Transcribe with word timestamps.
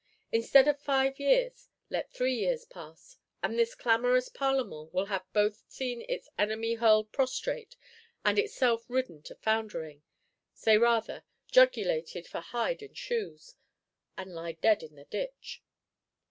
Instead 0.31 0.67
of 0.67 0.79
five 0.79 1.19
years, 1.19 1.69
let 1.91 2.11
three 2.11 2.33
years 2.33 2.65
pass, 2.65 3.17
and 3.43 3.53
this 3.59 3.75
clamorous 3.75 4.29
Parlement 4.29 4.89
shall 4.91 5.05
have 5.05 5.31
both 5.31 5.61
seen 5.67 6.03
its 6.09 6.27
enemy 6.39 6.73
hurled 6.73 7.11
prostrate, 7.11 7.75
and 8.25 8.37
been 8.37 8.45
itself 8.45 8.83
ridden 8.89 9.21
to 9.21 9.35
foundering 9.35 10.01
(say 10.55 10.75
rather, 10.75 11.23
jugulated 11.51 12.25
for 12.25 12.39
hide 12.39 12.81
and 12.81 12.97
shoes), 12.97 13.53
and 14.17 14.33
lie 14.33 14.53
dead 14.53 14.81
in 14.81 14.95
the 14.95 15.05
ditch. 15.05 15.61